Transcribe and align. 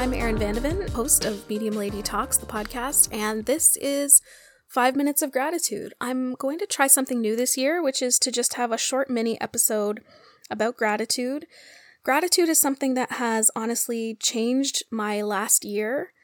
I'm 0.00 0.14
Erin 0.14 0.38
Vandeven, 0.38 0.88
host 0.88 1.26
of 1.26 1.46
Medium 1.50 1.74
Lady 1.74 2.00
Talks, 2.00 2.38
the 2.38 2.46
podcast, 2.46 3.14
and 3.14 3.44
this 3.44 3.76
is 3.76 4.22
Five 4.66 4.96
Minutes 4.96 5.20
of 5.20 5.30
Gratitude. 5.30 5.92
I'm 6.00 6.32
going 6.36 6.58
to 6.60 6.64
try 6.64 6.86
something 6.86 7.20
new 7.20 7.36
this 7.36 7.58
year, 7.58 7.82
which 7.82 8.00
is 8.00 8.18
to 8.20 8.32
just 8.32 8.54
have 8.54 8.72
a 8.72 8.78
short 8.78 9.10
mini 9.10 9.38
episode 9.42 10.00
about 10.50 10.78
gratitude. 10.78 11.46
Gratitude 12.02 12.48
is 12.48 12.58
something 12.58 12.94
that 12.94 13.12
has 13.12 13.50
honestly 13.54 14.16
changed 14.18 14.84
my 14.90 15.20
last 15.20 15.66
year. 15.66 16.14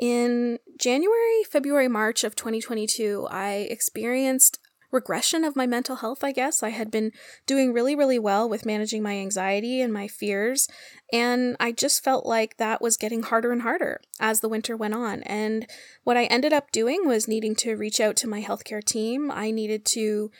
In 0.00 0.60
January, 0.78 1.42
February, 1.50 1.88
March 1.88 2.22
of 2.22 2.36
2022, 2.36 3.26
I 3.28 3.66
experienced 3.68 4.60
regression 4.94 5.44
of 5.44 5.56
my 5.56 5.66
mental 5.66 5.96
health, 5.96 6.24
I 6.24 6.32
guess. 6.32 6.62
I 6.62 6.70
had 6.70 6.90
been 6.90 7.12
doing 7.46 7.72
really, 7.72 7.94
really 7.94 8.18
well 8.18 8.48
with 8.48 8.64
managing 8.64 9.02
my 9.02 9.18
anxiety 9.18 9.80
and 9.80 9.92
my 9.92 10.08
fears, 10.08 10.68
and 11.12 11.56
I 11.60 11.72
just 11.72 12.02
felt 12.02 12.24
like 12.24 12.56
that 12.56 12.80
was 12.80 12.96
getting 12.96 13.22
harder 13.22 13.52
and 13.52 13.62
harder 13.62 14.00
as 14.18 14.40
the 14.40 14.48
winter 14.48 14.76
went 14.76 14.94
on. 14.94 15.22
And 15.24 15.66
what 16.04 16.16
I 16.16 16.24
ended 16.24 16.52
up 16.52 16.70
doing 16.70 17.02
was 17.04 17.28
needing 17.28 17.54
to 17.56 17.76
reach 17.76 18.00
out 18.00 18.16
to 18.16 18.28
my 18.28 18.42
healthcare 18.42 18.82
team. 18.82 19.30
I 19.30 19.50
needed 19.50 19.84
to 19.86 20.30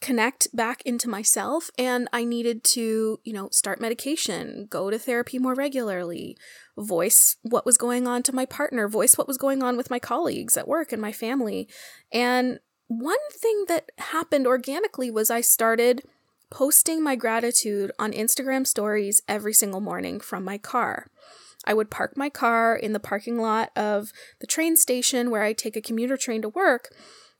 connect 0.00 0.54
back 0.54 0.82
into 0.82 1.08
myself 1.08 1.70
and 1.76 2.08
I 2.12 2.24
needed 2.24 2.62
to, 2.64 3.20
you 3.24 3.32
know, 3.32 3.48
start 3.50 3.80
medication, 3.80 4.66
go 4.70 4.90
to 4.90 4.98
therapy 4.98 5.38
more 5.38 5.54
regularly, 5.54 6.36
voice 6.76 7.36
what 7.42 7.66
was 7.66 7.76
going 7.76 8.06
on 8.06 8.22
to 8.24 8.34
my 8.34 8.46
partner, 8.46 8.88
voice 8.88 9.18
what 9.18 9.26
was 9.26 9.38
going 9.38 9.62
on 9.62 9.76
with 9.76 9.90
my 9.90 9.98
colleagues 9.98 10.56
at 10.56 10.68
work 10.68 10.92
and 10.92 11.02
my 11.02 11.12
family. 11.12 11.68
And 12.12 12.60
one 12.88 13.18
thing 13.30 13.66
that 13.68 13.92
happened 13.98 14.46
organically 14.46 15.10
was 15.10 15.30
I 15.30 15.42
started 15.42 16.02
posting 16.50 17.02
my 17.02 17.14
gratitude 17.14 17.92
on 17.98 18.12
Instagram 18.12 18.66
stories 18.66 19.22
every 19.28 19.52
single 19.52 19.80
morning 19.80 20.18
from 20.18 20.42
my 20.42 20.56
car. 20.58 21.06
I 21.66 21.74
would 21.74 21.90
park 21.90 22.16
my 22.16 22.30
car 22.30 22.74
in 22.74 22.94
the 22.94 23.00
parking 23.00 23.38
lot 23.38 23.70
of 23.76 24.12
the 24.40 24.46
train 24.46 24.76
station 24.76 25.30
where 25.30 25.42
I 25.42 25.52
take 25.52 25.76
a 25.76 25.82
commuter 25.82 26.16
train 26.16 26.40
to 26.42 26.48
work, 26.48 26.94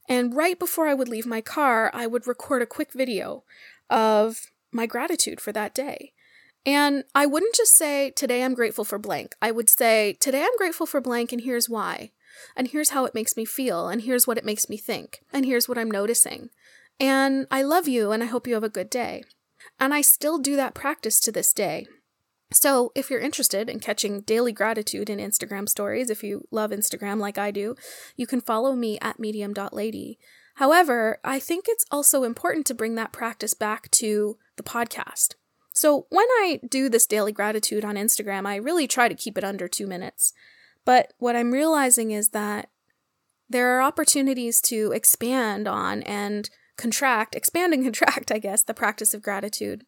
and 0.07 0.37
right 0.37 0.59
before 0.59 0.87
I 0.87 0.95
would 0.95 1.09
leave 1.09 1.27
my 1.27 1.41
car, 1.41 1.91
I 1.95 2.07
would 2.07 2.27
record 2.27 2.61
a 2.61 2.67
quick 2.67 2.93
video 2.93 3.45
of 3.89 4.51
my 4.71 4.85
gratitude 4.85 5.41
for 5.41 5.53
that 5.53 5.75
day. 5.75 6.13
And 6.67 7.05
I 7.15 7.25
wouldn't 7.25 7.55
just 7.55 7.77
say, 7.77 8.11
Today 8.11 8.43
I'm 8.43 8.55
grateful 8.55 8.85
for 8.85 8.99
blank. 8.99 9.35
I 9.41 9.51
would 9.51 9.71
say, 9.71 10.19
Today 10.21 10.43
I'm 10.43 10.57
grateful 10.59 10.85
for 10.85 11.01
blank, 11.01 11.33
and 11.33 11.41
here's 11.41 11.69
why 11.69 12.11
and 12.57 12.69
here's 12.69 12.91
how 12.91 13.05
it 13.05 13.15
makes 13.15 13.37
me 13.37 13.45
feel, 13.45 13.89
and 13.89 14.03
here's 14.03 14.27
what 14.27 14.39
it 14.39 14.45
makes 14.45 14.69
me 14.69 14.77
think, 14.77 15.21
and 15.33 15.45
here's 15.45 15.69
what 15.69 15.79
I'm 15.79 15.91
noticing. 15.91 16.51
And 17.01 17.47
I 17.51 17.63
love 17.63 17.89
you, 17.89 18.13
and 18.13 18.23
I 18.23 18.27
hope 18.27 18.47
you 18.47 18.55
have 18.55 18.65
a 18.65 18.69
good 18.69 18.91
day. 18.91 19.23
And 19.79 19.95
I 19.95 20.01
still 20.01 20.39
do 20.39 20.57
that 20.57 20.75
practice 20.75 21.21
to 21.21 21.33
this 21.33 21.53
day. 21.53 21.87
So, 22.51 22.93
if 22.95 23.11
you're 23.11 23.21
interested 23.21 23.69
in 23.69 23.79
catching 23.79 24.23
daily 24.23 24.53
gratitude 24.53 25.11
in 25.11 25.19
Instagram 25.19 25.69
stories, 25.69 26.09
if 26.09 26.25
you 26.25 26.49
love 26.51 26.71
Instagram 26.71 27.19
like 27.19 27.37
I 27.37 27.51
do, 27.51 27.77
you 28.17 28.27
can 28.27 28.41
follow 28.41 28.75
me 28.75 28.99
at 29.01 29.19
medium.lady. 29.19 30.19
However, 30.55 31.19
I 31.23 31.39
think 31.39 31.67
it's 31.69 31.85
also 31.91 32.25
important 32.25 32.67
to 32.67 32.75
bring 32.75 32.95
that 32.95 33.13
practice 33.13 33.53
back 33.53 33.91
to 33.93 34.39
the 34.57 34.63
podcast. 34.63 35.35
So, 35.73 36.07
when 36.09 36.27
I 36.41 36.61
do 36.67 36.89
this 36.89 37.07
daily 37.07 37.33
gratitude 37.33 37.85
on 37.85 37.97
Instagram, 37.97 38.47
I 38.47 38.57
really 38.57 38.89
try 38.89 39.09
to 39.09 39.15
keep 39.15 39.37
it 39.37 39.45
under 39.45 39.69
two 39.69 39.87
minutes. 39.87 40.33
But 40.89 41.13
what 41.19 41.37
I'm 41.37 41.51
realizing 41.53 42.13
is 42.13 42.31
that 42.31 42.71
there 43.47 43.77
are 43.77 43.83
opportunities 43.83 44.59
to 44.63 44.91
expand 44.93 45.69
on 45.69 46.03
and 46.05 46.49
contract, 46.79 47.35
expand 47.35 47.75
and 47.75 47.85
contract, 47.85 48.33
I 48.33 48.39
guess, 48.39 48.63
the 48.63 48.73
practice 48.73 49.13
of 49.13 49.21
gratitude. 49.21 49.85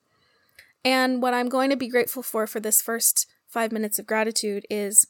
And 0.84 1.22
what 1.22 1.32
I'm 1.32 1.48
going 1.48 1.70
to 1.70 1.76
be 1.76 1.88
grateful 1.88 2.22
for 2.22 2.46
for 2.46 2.60
this 2.60 2.82
first 2.82 3.26
five 3.48 3.72
minutes 3.72 3.98
of 3.98 4.06
gratitude 4.06 4.66
is 4.68 5.06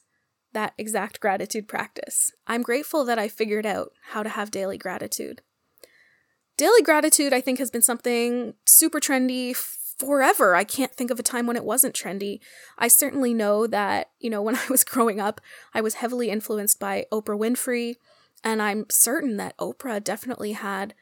that 0.53 0.75
exact 0.77 1.19
gratitude 1.19 1.67
practice. 1.67 2.31
I'm 2.47 2.61
grateful 2.61 3.03
that 3.03 3.19
I 3.19 3.27
figured 3.27 3.65
out 3.65 3.91
how 4.11 4.23
to 4.23 4.29
have 4.29 4.49
daily 4.49 4.77
gratitude. 4.77 5.41
Daily 6.55 6.81
gratitude, 6.83 7.33
I 7.33 7.41
think, 7.41 7.59
has 7.59 7.69
been 7.69 7.81
something 7.81 8.53
super 8.65 9.01
trendy 9.01 9.53
forever. 10.01 10.55
I 10.55 10.63
can't 10.63 10.93
think 10.93 11.11
of 11.11 11.19
a 11.19 11.23
time 11.23 11.45
when 11.45 11.55
it 11.55 11.63
wasn't 11.63 11.95
trendy. 11.95 12.39
I 12.77 12.87
certainly 12.87 13.33
know 13.33 13.67
that, 13.67 14.09
you 14.19 14.29
know, 14.29 14.41
when 14.41 14.55
I 14.57 14.65
was 14.69 14.83
growing 14.83 15.19
up, 15.19 15.39
I 15.73 15.81
was 15.81 15.95
heavily 15.95 16.29
influenced 16.29 16.79
by 16.79 17.05
Oprah 17.11 17.39
Winfrey, 17.39 17.95
and 18.43 18.61
I'm 18.61 18.85
certain 18.89 19.37
that 19.37 19.57
Oprah 19.57 20.03
definitely 20.03 20.53
had 20.53 20.93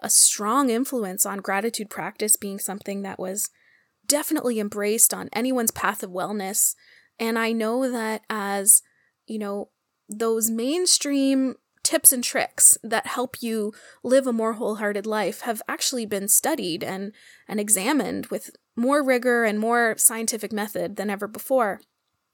a 0.00 0.10
strong 0.10 0.70
influence 0.70 1.24
on 1.24 1.38
gratitude 1.38 1.90
practice 1.90 2.36
being 2.36 2.58
something 2.58 3.02
that 3.02 3.18
was 3.18 3.50
definitely 4.06 4.58
embraced 4.58 5.12
on 5.14 5.28
anyone's 5.32 5.70
path 5.70 6.02
of 6.02 6.10
wellness. 6.10 6.74
And 7.18 7.38
I 7.38 7.52
know 7.52 7.90
that 7.90 8.22
as, 8.30 8.82
you 9.26 9.38
know, 9.38 9.70
those 10.08 10.50
mainstream 10.50 11.56
tips 11.88 12.12
and 12.12 12.22
tricks 12.22 12.76
that 12.82 13.06
help 13.06 13.42
you 13.42 13.72
live 14.04 14.26
a 14.26 14.32
more 14.32 14.52
wholehearted 14.52 15.06
life 15.06 15.40
have 15.40 15.62
actually 15.66 16.04
been 16.04 16.28
studied 16.28 16.84
and, 16.84 17.12
and 17.48 17.58
examined 17.58 18.26
with 18.26 18.50
more 18.76 19.02
rigor 19.02 19.44
and 19.44 19.58
more 19.58 19.94
scientific 19.96 20.52
method 20.52 20.96
than 20.96 21.08
ever 21.08 21.26
before. 21.26 21.80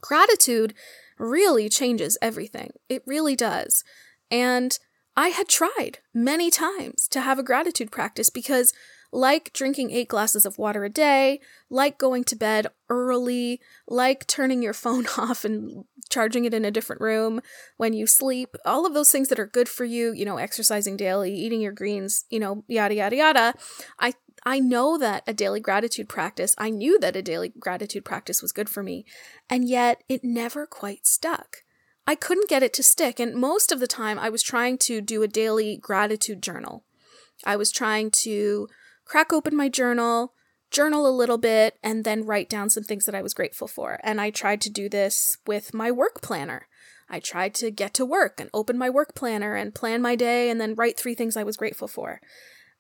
Gratitude 0.01 0.75
really 1.21 1.69
changes 1.69 2.19
everything. 2.21 2.73
It 2.89 3.05
really 3.07 3.37
does. 3.37 3.85
And 4.29 4.77
I 5.17 5.29
had 5.29 5.49
tried 5.49 6.01
many 6.13 6.51
times 6.51 7.07
to 7.11 7.21
have 7.21 7.39
a 7.39 7.45
gratitude 7.45 7.93
practice 7.93 8.31
because 8.31 8.73
like 9.15 9.53
drinking 9.53 9.93
eight 9.93 10.09
glasses 10.09 10.45
of 10.45 10.59
water 10.59 10.85
a 10.85 10.91
day, 10.91 11.41
like 11.71 11.97
going 11.99 12.25
to 12.25 12.35
bed 12.35 12.67
early, 12.91 13.61
like 13.87 14.27
turning 14.27 14.61
your 14.61 14.73
phone 14.85 15.07
off 15.17 15.45
and 15.45 15.85
charging 16.11 16.45
it 16.45 16.53
in 16.53 16.65
a 16.65 16.71
different 16.71 17.01
room 17.01 17.41
when 17.77 17.93
you 17.93 18.07
sleep, 18.07 18.57
all 18.67 18.85
of 18.85 18.93
those 18.93 19.11
things 19.11 19.29
that 19.29 19.39
are 19.39 19.47
good 19.47 19.69
for 19.69 19.85
you, 19.85 20.13
you 20.13 20.25
know, 20.25 20.37
exercising 20.37 20.97
daily, 20.97 21.33
eating 21.33 21.61
your 21.61 21.73
greens, 21.73 22.25
you 22.29 22.41
know, 22.41 22.65
yada 22.67 22.95
yada 22.95 23.17
yada. 23.17 23.55
I 23.99 24.15
I 24.45 24.59
know 24.59 24.99
that 24.99 25.23
a 25.27 25.33
daily 25.33 25.61
gratitude 25.61 26.09
practice, 26.09 26.55
I 26.59 26.69
knew 26.71 26.99
that 26.99 27.17
a 27.17 27.23
daily 27.23 27.53
gratitude 27.59 28.05
practice 28.05 28.43
was 28.43 28.53
good 28.53 28.69
for 28.69 28.83
me, 28.83 29.07
and 29.49 29.67
yet 29.67 30.03
it 30.09 30.23
never 30.25 30.67
quite 30.67 31.07
stuck. 31.07 31.59
I 32.07 32.17
couldn't 32.17 32.51
get 32.51 32.63
it 32.63 32.75
to 32.75 32.83
stick, 32.83 33.21
and 33.21 33.37
most 33.37 33.71
of 33.71 33.81
the 33.81 33.87
time 33.87 34.19
I 34.19 34.29
was 34.29 34.43
trying 34.43 34.77
to 34.79 35.01
do 35.01 35.23
a 35.23 35.29
daily 35.29 35.79
gratitude 35.79 36.43
journal. 36.43 36.85
I 37.47 37.57
was 37.57 37.71
trying 37.71 38.11
to 38.23 38.69
crack 39.05 39.33
open 39.33 39.57
my 39.57 39.69
journal, 39.69 40.33
journal 40.71 41.07
a 41.07 41.17
little 41.17 41.39
bit, 41.39 41.79
and 41.83 42.05
then 42.05 42.25
write 42.25 42.49
down 42.49 42.71
some 42.71 42.83
things 42.83 43.07
that 43.07 43.15
I 43.15 43.23
was 43.23 43.35
grateful 43.35 43.69
for. 43.69 44.01
And 44.03 44.21
I 44.21 44.31
tried 44.31 44.61
to 44.63 44.71
do 44.71 44.89
this 44.89 45.37
with 45.47 45.75
my 45.75 45.91
work 45.91 46.23
planner. 46.23 46.67
I 47.09 47.21
tried 47.21 47.55
to 47.55 47.71
get 47.71 47.95
to 47.95 48.05
work 48.05 48.41
and 48.41 48.51
open 48.53 48.79
my 48.79 48.91
work 48.91 49.15
planner 49.15 49.55
and 49.55 49.75
plan 49.75 50.03
my 50.03 50.17
day 50.17 50.51
and 50.51 50.61
then 50.61 50.75
write 50.75 50.99
three 50.99 51.15
things 51.15 51.37
I 51.37 51.45
was 51.45 51.57
grateful 51.57 51.89
for. 51.89 52.21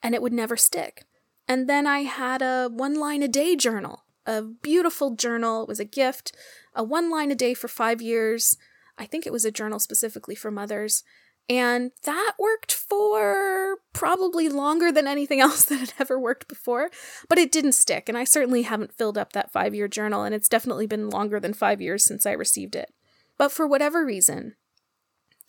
And 0.02 0.14
it 0.14 0.22
would 0.22 0.32
never 0.32 0.56
stick. 0.56 1.04
And 1.46 1.68
then 1.68 1.86
I 1.86 2.00
had 2.00 2.42
a 2.42 2.68
one 2.72 2.94
line 2.94 3.22
a 3.22 3.28
day 3.28 3.54
journal, 3.54 4.04
a 4.26 4.42
beautiful 4.42 5.14
journal. 5.14 5.62
It 5.62 5.68
was 5.68 5.80
a 5.80 5.84
gift, 5.84 6.32
a 6.74 6.82
one 6.82 7.10
line 7.10 7.30
a 7.30 7.34
day 7.34 7.54
for 7.54 7.68
five 7.68 8.00
years. 8.00 8.56
I 8.96 9.06
think 9.06 9.26
it 9.26 9.32
was 9.32 9.44
a 9.44 9.50
journal 9.50 9.78
specifically 9.78 10.34
for 10.34 10.50
mothers. 10.50 11.04
And 11.48 11.90
that 12.04 12.32
worked 12.38 12.72
for 12.72 13.76
probably 13.92 14.48
longer 14.48 14.90
than 14.90 15.06
anything 15.06 15.40
else 15.42 15.64
that 15.66 15.80
had 15.80 15.92
ever 15.98 16.18
worked 16.18 16.48
before, 16.48 16.90
but 17.28 17.38
it 17.38 17.52
didn't 17.52 17.72
stick. 17.72 18.08
And 18.08 18.16
I 18.16 18.24
certainly 18.24 18.62
haven't 18.62 18.94
filled 18.94 19.18
up 19.18 19.32
that 19.32 19.52
five 19.52 19.74
year 19.74 19.88
journal, 19.88 20.24
and 20.24 20.34
it's 20.34 20.48
definitely 20.48 20.86
been 20.86 21.10
longer 21.10 21.38
than 21.38 21.54
five 21.54 21.80
years 21.80 22.04
since 22.04 22.26
I 22.26 22.32
received 22.32 22.74
it. 22.74 22.92
But 23.36 23.52
for 23.52 23.66
whatever 23.66 24.04
reason, 24.04 24.54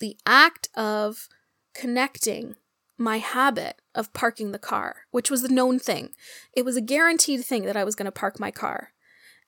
the 0.00 0.16
act 0.26 0.68
of 0.74 1.28
connecting 1.74 2.56
my 2.98 3.18
habit 3.18 3.80
of 3.94 4.12
parking 4.12 4.52
the 4.52 4.58
car, 4.58 5.02
which 5.10 5.30
was 5.30 5.42
a 5.44 5.52
known 5.52 5.78
thing, 5.78 6.10
it 6.54 6.64
was 6.64 6.76
a 6.76 6.80
guaranteed 6.80 7.44
thing 7.44 7.64
that 7.64 7.76
I 7.76 7.84
was 7.84 7.94
going 7.94 8.06
to 8.06 8.12
park 8.12 8.40
my 8.40 8.50
car, 8.50 8.92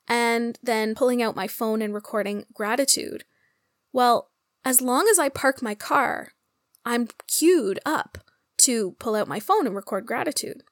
and 0.06 0.58
then 0.62 0.94
pulling 0.94 1.22
out 1.22 1.36
my 1.36 1.48
phone 1.48 1.82
and 1.82 1.94
recording 1.94 2.44
gratitude. 2.54 3.24
Well, 3.92 4.30
as 4.64 4.80
long 4.80 5.08
as 5.10 5.18
I 5.18 5.28
park 5.28 5.62
my 5.62 5.74
car, 5.74 6.32
I'm 6.88 7.06
queued 7.26 7.78
up 7.84 8.16
to 8.62 8.92
pull 8.92 9.14
out 9.14 9.28
my 9.28 9.40
phone 9.40 9.66
and 9.66 9.76
record 9.76 10.06
gratitude. 10.06 10.62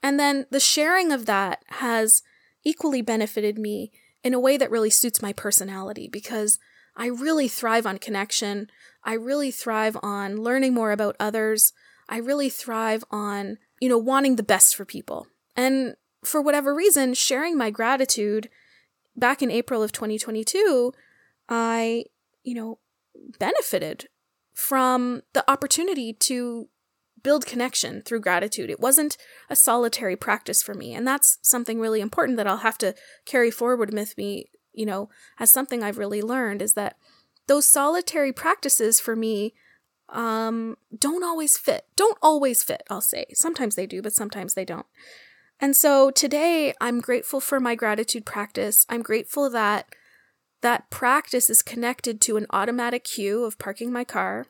And 0.00 0.18
then 0.18 0.46
the 0.50 0.60
sharing 0.60 1.10
of 1.10 1.26
that 1.26 1.64
has 1.66 2.22
equally 2.62 3.02
benefited 3.02 3.58
me 3.58 3.90
in 4.22 4.32
a 4.32 4.38
way 4.38 4.56
that 4.56 4.70
really 4.70 4.90
suits 4.90 5.20
my 5.20 5.32
personality 5.32 6.06
because 6.06 6.60
I 6.96 7.06
really 7.06 7.48
thrive 7.48 7.84
on 7.84 7.98
connection. 7.98 8.70
I 9.02 9.14
really 9.14 9.50
thrive 9.50 9.96
on 10.04 10.36
learning 10.36 10.72
more 10.72 10.92
about 10.92 11.16
others. 11.18 11.72
I 12.08 12.18
really 12.18 12.48
thrive 12.48 13.02
on, 13.10 13.58
you 13.80 13.88
know, 13.88 13.98
wanting 13.98 14.36
the 14.36 14.44
best 14.44 14.76
for 14.76 14.84
people. 14.84 15.26
And 15.56 15.96
for 16.22 16.40
whatever 16.40 16.72
reason, 16.72 17.12
sharing 17.14 17.58
my 17.58 17.70
gratitude 17.70 18.48
back 19.16 19.42
in 19.42 19.50
April 19.50 19.82
of 19.82 19.90
2022, 19.90 20.92
I, 21.48 22.04
you 22.44 22.54
know, 22.54 22.78
benefited 23.40 24.06
from 24.52 25.22
the 25.32 25.48
opportunity 25.50 26.12
to 26.12 26.68
build 27.22 27.44
connection 27.44 28.02
through 28.02 28.20
gratitude. 28.20 28.70
It 28.70 28.80
wasn't 28.80 29.16
a 29.50 29.56
solitary 29.56 30.16
practice 30.16 30.62
for 30.62 30.74
me. 30.74 30.94
And 30.94 31.06
that's 31.06 31.38
something 31.42 31.78
really 31.78 32.00
important 32.00 32.38
that 32.38 32.46
I'll 32.46 32.58
have 32.58 32.78
to 32.78 32.94
carry 33.26 33.50
forward 33.50 33.92
with 33.92 34.16
me 34.16 34.50
you 34.72 34.86
know, 34.86 35.08
as 35.38 35.50
something 35.50 35.82
I've 35.82 35.98
really 35.98 36.22
learned 36.22 36.62
is 36.62 36.74
that 36.74 36.96
those 37.46 37.66
solitary 37.66 38.32
practices 38.32 39.00
for 39.00 39.16
me 39.16 39.54
um, 40.08 40.76
don't 40.96 41.24
always 41.24 41.56
fit. 41.56 41.86
Don't 41.96 42.18
always 42.22 42.62
fit, 42.62 42.82
I'll 42.90 43.00
say. 43.00 43.26
Sometimes 43.34 43.76
they 43.76 43.86
do, 43.86 44.02
but 44.02 44.12
sometimes 44.12 44.54
they 44.54 44.64
don't. 44.64 44.86
And 45.60 45.76
so 45.76 46.10
today 46.10 46.72
I'm 46.80 47.00
grateful 47.00 47.40
for 47.40 47.60
my 47.60 47.74
gratitude 47.74 48.24
practice. 48.24 48.86
I'm 48.88 49.02
grateful 49.02 49.50
that 49.50 49.94
that 50.62 50.90
practice 50.90 51.48
is 51.48 51.62
connected 51.62 52.20
to 52.22 52.36
an 52.36 52.46
automatic 52.50 53.04
cue 53.04 53.44
of 53.44 53.58
parking 53.58 53.92
my 53.92 54.04
car. 54.04 54.46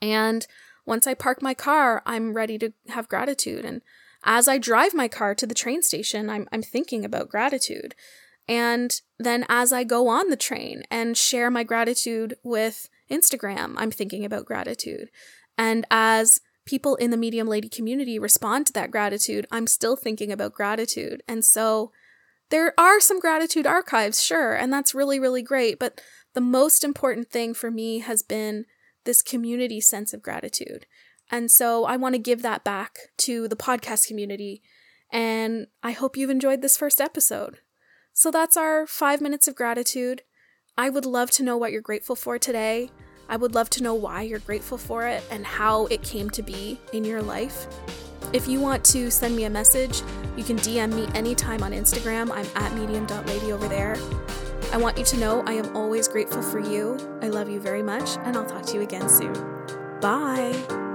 And 0.00 0.46
once 0.86 1.06
I 1.06 1.14
park 1.14 1.42
my 1.42 1.54
car, 1.54 2.02
I'm 2.06 2.32
ready 2.32 2.58
to 2.58 2.72
have 2.88 3.08
gratitude. 3.08 3.64
And 3.64 3.82
as 4.24 4.48
I 4.48 4.58
drive 4.58 4.94
my 4.94 5.08
car 5.08 5.34
to 5.34 5.46
the 5.46 5.54
train 5.54 5.82
station, 5.82 6.28
I'm, 6.28 6.48
I'm 6.52 6.62
thinking 6.62 7.04
about 7.04 7.28
gratitude. 7.28 7.94
And 8.48 9.00
then 9.18 9.44
as 9.48 9.72
I 9.72 9.84
go 9.84 10.08
on 10.08 10.28
the 10.28 10.36
train 10.36 10.82
and 10.90 11.16
share 11.16 11.50
my 11.50 11.62
gratitude 11.62 12.34
with 12.42 12.88
Instagram, 13.10 13.74
I'm 13.76 13.90
thinking 13.90 14.24
about 14.24 14.46
gratitude. 14.46 15.10
And 15.56 15.86
as 15.90 16.40
people 16.64 16.96
in 16.96 17.10
the 17.10 17.16
Medium 17.16 17.46
Lady 17.46 17.68
community 17.68 18.18
respond 18.18 18.66
to 18.66 18.72
that 18.72 18.90
gratitude, 18.90 19.46
I'm 19.50 19.66
still 19.66 19.96
thinking 19.96 20.32
about 20.32 20.54
gratitude. 20.54 21.22
And 21.28 21.44
so 21.44 21.92
there 22.50 22.74
are 22.78 23.00
some 23.00 23.20
gratitude 23.20 23.66
archives, 23.66 24.22
sure, 24.22 24.54
and 24.54 24.72
that's 24.72 24.94
really, 24.94 25.18
really 25.18 25.42
great. 25.42 25.78
But 25.78 26.00
the 26.34 26.40
most 26.40 26.84
important 26.84 27.30
thing 27.30 27.54
for 27.54 27.70
me 27.70 28.00
has 28.00 28.22
been 28.22 28.66
this 29.04 29.22
community 29.22 29.80
sense 29.80 30.12
of 30.12 30.22
gratitude. 30.22 30.86
And 31.30 31.50
so 31.50 31.84
I 31.84 31.96
want 31.96 32.14
to 32.14 32.20
give 32.20 32.42
that 32.42 32.64
back 32.64 32.98
to 33.18 33.48
the 33.48 33.56
podcast 33.56 34.08
community. 34.08 34.62
And 35.12 35.68
I 35.82 35.92
hope 35.92 36.16
you've 36.16 36.30
enjoyed 36.30 36.60
this 36.60 36.76
first 36.76 37.00
episode. 37.00 37.58
So 38.12 38.30
that's 38.30 38.56
our 38.56 38.86
five 38.86 39.20
minutes 39.20 39.48
of 39.48 39.54
gratitude. 39.54 40.22
I 40.76 40.90
would 40.90 41.06
love 41.06 41.30
to 41.32 41.42
know 41.42 41.56
what 41.56 41.72
you're 41.72 41.82
grateful 41.82 42.16
for 42.16 42.38
today. 42.38 42.90
I 43.28 43.36
would 43.36 43.54
love 43.54 43.70
to 43.70 43.82
know 43.82 43.94
why 43.94 44.22
you're 44.22 44.40
grateful 44.40 44.78
for 44.78 45.06
it 45.06 45.22
and 45.30 45.46
how 45.46 45.86
it 45.86 46.02
came 46.02 46.30
to 46.30 46.42
be 46.42 46.80
in 46.92 47.04
your 47.04 47.22
life. 47.22 47.68
If 48.32 48.46
you 48.46 48.60
want 48.60 48.84
to 48.86 49.10
send 49.10 49.34
me 49.34 49.44
a 49.44 49.50
message, 49.50 50.02
you 50.36 50.44
can 50.44 50.56
DM 50.58 50.94
me 50.94 51.08
anytime 51.14 51.62
on 51.62 51.72
Instagram. 51.72 52.30
I'm 52.30 52.46
at 52.54 52.72
medium.lady 52.74 53.52
over 53.52 53.68
there. 53.68 53.96
I 54.72 54.76
want 54.76 54.98
you 54.98 55.04
to 55.04 55.16
know 55.16 55.42
I 55.46 55.52
am 55.52 55.76
always 55.76 56.06
grateful 56.06 56.42
for 56.42 56.60
you. 56.60 56.96
I 57.22 57.28
love 57.28 57.48
you 57.48 57.58
very 57.60 57.82
much, 57.82 58.18
and 58.18 58.36
I'll 58.36 58.46
talk 58.46 58.64
to 58.66 58.74
you 58.74 58.82
again 58.82 59.08
soon. 59.08 59.32
Bye. 60.00 60.89